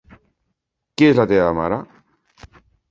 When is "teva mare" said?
1.35-1.81